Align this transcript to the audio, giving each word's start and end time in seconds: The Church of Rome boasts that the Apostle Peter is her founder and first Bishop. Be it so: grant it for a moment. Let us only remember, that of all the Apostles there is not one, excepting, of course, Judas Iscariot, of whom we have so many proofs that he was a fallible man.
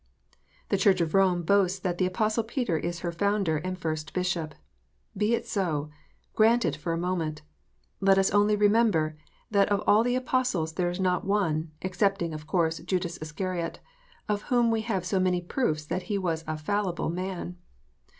The 0.69 0.79
Church 0.79 0.99
of 0.99 1.13
Rome 1.13 1.43
boasts 1.43 1.77
that 1.77 1.99
the 1.99 2.07
Apostle 2.07 2.43
Peter 2.43 2.75
is 2.75 3.01
her 3.01 3.11
founder 3.11 3.57
and 3.57 3.77
first 3.77 4.13
Bishop. 4.15 4.55
Be 5.15 5.35
it 5.35 5.45
so: 5.45 5.91
grant 6.33 6.65
it 6.65 6.75
for 6.75 6.91
a 6.91 6.97
moment. 6.97 7.43
Let 7.99 8.17
us 8.17 8.31
only 8.31 8.55
remember, 8.55 9.15
that 9.51 9.69
of 9.69 9.83
all 9.85 10.03
the 10.03 10.15
Apostles 10.15 10.73
there 10.73 10.89
is 10.89 10.99
not 10.99 11.23
one, 11.23 11.69
excepting, 11.83 12.33
of 12.33 12.47
course, 12.47 12.79
Judas 12.79 13.17
Iscariot, 13.21 13.77
of 14.27 14.41
whom 14.49 14.71
we 14.71 14.81
have 14.81 15.05
so 15.05 15.19
many 15.19 15.39
proofs 15.39 15.85
that 15.85 16.01
he 16.09 16.17
was 16.17 16.43
a 16.47 16.57
fallible 16.57 17.11
man. 17.11 17.57